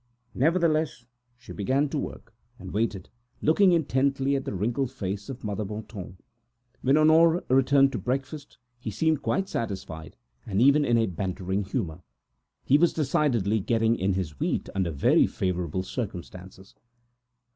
Nevertheless, 0.33 1.05
she 1.37 1.53
began 1.53 1.87
to 1.89 1.99
sew 2.01 2.21
and 2.57 2.71
waited 2.71 3.09
with 3.39 3.59
her 3.59 3.63
eyes 3.65 3.69
fixed 3.83 3.95
on 4.01 4.41
the 4.43 4.53
wrinkled 4.55 4.89
face 4.89 5.29
of 5.29 5.43
Mother 5.43 5.63
Bontemps. 5.63 6.19
When 6.81 6.97
Honore 6.97 7.43
returned 7.49 7.91
to 7.91 7.99
breakfast 7.99 8.57
he 8.79 8.89
seemed 8.89 9.21
quite 9.21 9.47
satisfied, 9.47 10.15
and 10.43 10.59
even 10.59 10.85
in 10.85 10.97
a 10.97 11.05
bantering 11.05 11.65
humor, 11.65 11.97
for 11.97 12.01
he 12.65 12.79
was 12.79 12.93
carrying 13.13 13.95
in 13.95 14.13
his 14.13 14.39
wheat 14.39 14.69
under 14.73 14.89
very 14.89 15.27
favorable 15.27 15.83
circumstances. 15.83 16.73